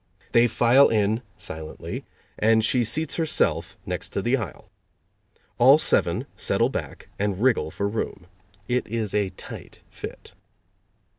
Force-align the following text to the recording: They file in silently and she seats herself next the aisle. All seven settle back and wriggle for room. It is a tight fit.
They 0.31 0.47
file 0.47 0.89
in 0.89 1.21
silently 1.37 2.05
and 2.39 2.65
she 2.65 2.83
seats 2.83 3.17
herself 3.17 3.77
next 3.85 4.13
the 4.23 4.35
aisle. 4.35 4.71
All 5.59 5.77
seven 5.77 6.25
settle 6.35 6.69
back 6.69 7.09
and 7.19 7.39
wriggle 7.39 7.69
for 7.69 7.87
room. 7.87 8.25
It 8.67 8.87
is 8.87 9.13
a 9.13 9.29
tight 9.29 9.83
fit. 9.91 10.33